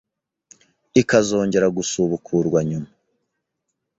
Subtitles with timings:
[1.01, 2.89] ikazongera gusubukurwa nyuma